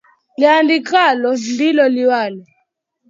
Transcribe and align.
Liandikwalo 0.39 1.29
ndiyo 1.51 1.83
liwalo 1.95 2.41